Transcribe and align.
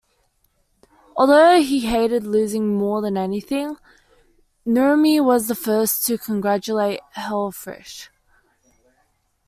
Although 1.15 1.61
he 1.61 1.81
hated 1.81 2.23
losing 2.23 2.75
more 2.75 3.01
than 3.03 3.17
anything, 3.17 3.75
Nurmi 4.65 5.23
was 5.23 5.47
the 5.47 5.53
first 5.53 6.07
to 6.07 6.17
congratulate 6.17 7.01
Helffrich. 7.15 8.09